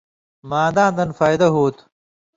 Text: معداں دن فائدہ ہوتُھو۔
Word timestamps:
معداں 0.49 0.89
دن 0.97 1.09
فائدہ 1.17 1.47
ہوتُھو۔ 1.55 1.83